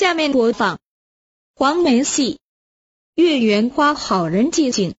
[0.00, 0.78] 下面播放。
[1.54, 2.38] 黄梅戏。
[3.16, 4.94] 月圆花好人寂静